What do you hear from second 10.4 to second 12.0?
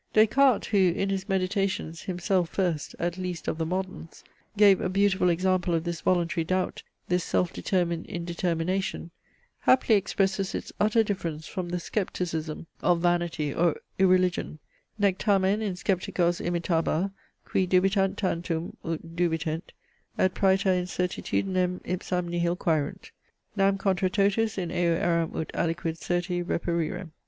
its utter difference from the